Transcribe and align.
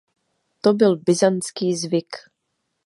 To 0.61 0.73
byl 0.73 0.95
Byzantský 0.97 1.75
zvyk. 1.75 2.15